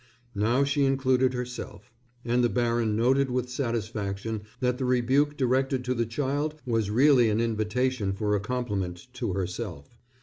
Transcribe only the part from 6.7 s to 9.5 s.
really an invitation for a compliment to